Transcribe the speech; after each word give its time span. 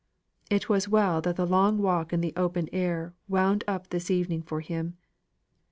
It 0.49 0.67
was 0.67 0.89
well 0.89 1.21
that 1.21 1.35
the 1.35 1.45
long 1.45 1.77
walk 1.77 2.11
in 2.11 2.21
the 2.21 2.33
open 2.35 2.69
air 2.73 3.13
wound 3.27 3.63
up 3.67 3.89
this 3.89 4.09
evening 4.09 4.41
for 4.41 4.59
him. 4.59 4.97